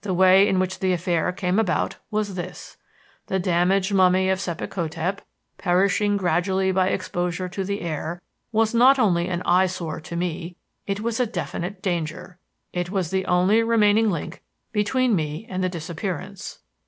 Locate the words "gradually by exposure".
6.16-7.48